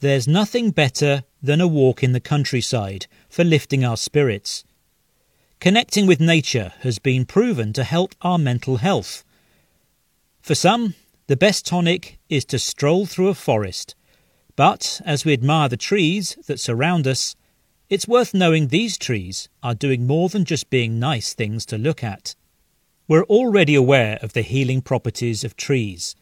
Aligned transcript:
There's 0.00 0.28
nothing 0.28 0.70
better 0.70 1.24
than 1.42 1.60
a 1.60 1.66
walk 1.66 2.04
in 2.04 2.12
the 2.12 2.20
countryside 2.20 3.08
for 3.28 3.42
lifting 3.42 3.84
our 3.84 3.96
spirits. 3.96 4.64
Connecting 5.58 6.06
with 6.06 6.20
nature 6.20 6.72
has 6.82 7.00
been 7.00 7.24
proven 7.24 7.72
to 7.72 7.82
help 7.82 8.14
our 8.22 8.38
mental 8.38 8.76
health. 8.76 9.24
For 10.40 10.54
some, 10.54 10.94
the 11.26 11.36
best 11.36 11.66
tonic 11.66 12.20
is 12.28 12.44
to 12.46 12.60
stroll 12.60 13.06
through 13.06 13.26
a 13.26 13.34
forest. 13.34 13.96
But 14.54 15.00
as 15.04 15.24
we 15.24 15.32
admire 15.32 15.68
the 15.68 15.76
trees 15.76 16.38
that 16.46 16.60
surround 16.60 17.08
us, 17.08 17.34
it's 17.90 18.06
worth 18.06 18.32
knowing 18.32 18.68
these 18.68 18.98
trees 18.98 19.48
are 19.64 19.74
doing 19.74 20.06
more 20.06 20.28
than 20.28 20.44
just 20.44 20.70
being 20.70 21.00
nice 21.00 21.34
things 21.34 21.66
to 21.66 21.76
look 21.76 22.04
at. 22.04 22.36
We're 23.08 23.24
already 23.24 23.74
aware 23.74 24.18
of 24.22 24.32
the 24.32 24.42
healing 24.42 24.80
properties 24.80 25.42
of 25.42 25.56
trees. 25.56 26.14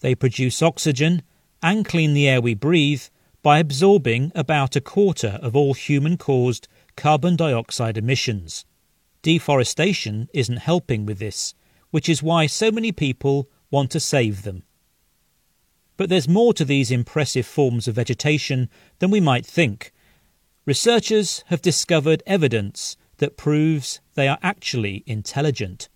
They 0.00 0.16
produce 0.16 0.62
oxygen 0.62 1.22
and 1.62 1.84
clean 1.84 2.14
the 2.14 2.28
air 2.28 2.40
we 2.40 2.54
breathe 2.54 3.02
by 3.42 3.58
absorbing 3.58 4.32
about 4.34 4.74
a 4.74 4.80
quarter 4.80 5.38
of 5.42 5.54
all 5.54 5.74
human 5.74 6.16
caused 6.16 6.66
carbon 6.96 7.36
dioxide 7.36 7.98
emissions. 7.98 8.64
Deforestation 9.22 10.28
isn't 10.32 10.58
helping 10.58 11.06
with 11.06 11.18
this, 11.18 11.54
which 11.90 12.08
is 12.08 12.22
why 12.22 12.46
so 12.46 12.70
many 12.70 12.92
people 12.92 13.48
want 13.70 13.90
to 13.90 14.00
save 14.00 14.42
them. 14.42 14.62
But 15.96 16.08
there's 16.08 16.28
more 16.28 16.52
to 16.54 16.64
these 16.64 16.90
impressive 16.90 17.46
forms 17.46 17.86
of 17.86 17.94
vegetation 17.94 18.68
than 18.98 19.10
we 19.10 19.20
might 19.20 19.46
think. 19.46 19.92
Researchers 20.66 21.44
have 21.46 21.62
discovered 21.62 22.22
evidence 22.26 22.96
that 23.18 23.36
proves 23.36 24.00
they 24.14 24.26
are 24.26 24.38
actually 24.42 25.04
intelligent. 25.06 25.88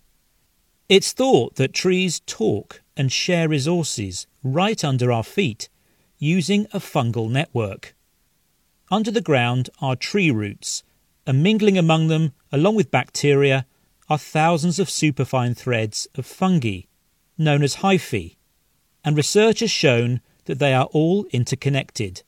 It's 0.87 1.11
thought 1.11 1.55
that 1.55 1.73
trees 1.73 2.21
talk 2.25 2.81
and 2.99 3.13
share 3.13 3.47
resources 3.47 4.27
right 4.43 4.83
under 4.83 5.09
our 5.09 5.23
feet 5.23 5.69
using 6.17 6.65
a 6.73 6.79
fungal 6.79 7.31
network. 7.31 7.95
Under 8.91 9.09
the 9.09 9.21
ground 9.21 9.69
are 9.79 9.95
tree 9.95 10.29
roots, 10.29 10.83
and 11.25 11.41
mingling 11.41 11.77
among 11.77 12.09
them, 12.09 12.33
along 12.51 12.75
with 12.75 12.91
bacteria, 12.91 13.65
are 14.09 14.17
thousands 14.17 14.79
of 14.79 14.89
superfine 14.89 15.55
threads 15.55 16.09
of 16.15 16.25
fungi, 16.25 16.81
known 17.37 17.63
as 17.63 17.77
hyphae, 17.77 18.35
and 19.05 19.15
research 19.15 19.61
has 19.61 19.71
shown 19.71 20.19
that 20.43 20.59
they 20.59 20.73
are 20.73 20.89
all 20.91 21.25
interconnected. 21.31 22.23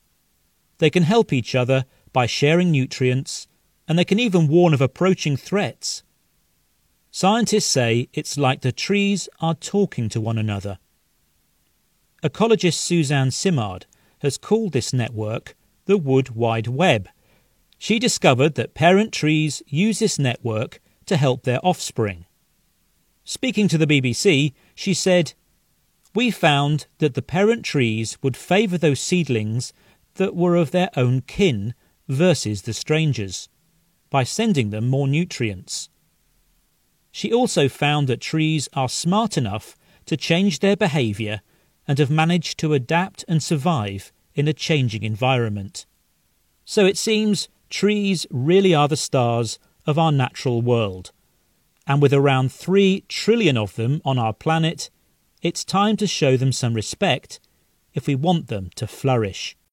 They 0.78 0.88
can 0.88 1.02
help 1.02 1.34
each 1.34 1.54
other 1.54 1.84
by 2.14 2.24
sharing 2.24 2.70
nutrients, 2.70 3.46
and 3.86 3.98
they 3.98 4.06
can 4.06 4.18
even 4.18 4.48
warn 4.48 4.72
of 4.72 4.80
approaching 4.80 5.36
threats 5.36 6.02
Scientists 7.14 7.66
say 7.66 8.08
it's 8.14 8.38
like 8.38 8.62
the 8.62 8.72
trees 8.72 9.28
are 9.38 9.54
talking 9.54 10.08
to 10.08 10.18
one 10.18 10.38
another. 10.38 10.78
Ecologist 12.22 12.78
Suzanne 12.78 13.30
Simard 13.30 13.84
has 14.20 14.38
called 14.38 14.72
this 14.72 14.94
network 14.94 15.54
the 15.84 15.98
Wood 15.98 16.30
Wide 16.30 16.68
Web. 16.68 17.10
She 17.76 17.98
discovered 17.98 18.54
that 18.54 18.72
parent 18.72 19.12
trees 19.12 19.62
use 19.66 19.98
this 19.98 20.18
network 20.18 20.80
to 21.04 21.18
help 21.18 21.42
their 21.42 21.60
offspring. 21.62 22.24
Speaking 23.24 23.68
to 23.68 23.76
the 23.76 23.86
BBC, 23.86 24.54
she 24.74 24.94
said, 24.94 25.34
We 26.14 26.30
found 26.30 26.86
that 26.96 27.12
the 27.12 27.20
parent 27.20 27.62
trees 27.62 28.16
would 28.22 28.38
favour 28.38 28.78
those 28.78 29.00
seedlings 29.00 29.74
that 30.14 30.34
were 30.34 30.56
of 30.56 30.70
their 30.70 30.88
own 30.96 31.20
kin 31.20 31.74
versus 32.08 32.62
the 32.62 32.72
strangers 32.72 33.50
by 34.08 34.24
sending 34.24 34.70
them 34.70 34.88
more 34.88 35.06
nutrients. 35.06 35.90
She 37.12 37.32
also 37.32 37.68
found 37.68 38.08
that 38.08 38.20
trees 38.20 38.68
are 38.72 38.88
smart 38.88 39.36
enough 39.36 39.76
to 40.06 40.16
change 40.16 40.58
their 40.58 40.76
behaviour 40.76 41.42
and 41.86 41.98
have 41.98 42.10
managed 42.10 42.58
to 42.58 42.72
adapt 42.72 43.24
and 43.28 43.42
survive 43.42 44.12
in 44.34 44.48
a 44.48 44.52
changing 44.52 45.02
environment. 45.02 45.84
So 46.64 46.86
it 46.86 46.96
seems 46.96 47.48
trees 47.68 48.26
really 48.30 48.74
are 48.74 48.88
the 48.88 48.96
stars 48.96 49.58
of 49.86 49.98
our 49.98 50.10
natural 50.10 50.62
world. 50.62 51.12
And 51.86 52.00
with 52.00 52.14
around 52.14 52.50
3 52.50 53.04
trillion 53.08 53.58
of 53.58 53.74
them 53.76 54.00
on 54.04 54.18
our 54.18 54.32
planet, 54.32 54.88
it's 55.42 55.64
time 55.64 55.96
to 55.98 56.06
show 56.06 56.36
them 56.36 56.52
some 56.52 56.72
respect 56.72 57.40
if 57.92 58.06
we 58.06 58.14
want 58.14 58.48
them 58.48 58.70
to 58.76 58.86
flourish. 58.86 59.56